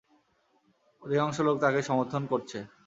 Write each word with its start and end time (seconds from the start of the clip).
অধিকাংশ 1.01 1.37
লোক 1.47 1.55
তাকে 1.63 1.79
সমর্থন 1.81 2.23
করছে। 2.31 2.57